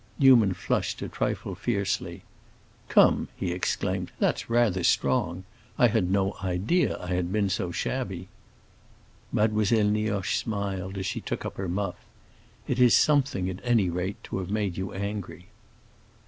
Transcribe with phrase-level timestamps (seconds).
[0.17, 2.23] Newman flushed a trifle fiercely.
[2.89, 5.43] "Come!" he exclaimed "that's rather strong.
[5.77, 8.27] I had no idea I had been so shabby."
[9.31, 11.97] Mademoiselle Nioche smiled as she took up her muff.
[12.67, 15.49] "It is something, at any rate, to have made you angry."